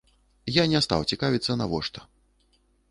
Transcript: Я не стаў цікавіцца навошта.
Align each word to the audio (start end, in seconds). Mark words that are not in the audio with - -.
Я 0.55 0.63
не 0.71 0.81
стаў 0.85 1.05
цікавіцца 1.11 1.59
навошта. 1.63 1.99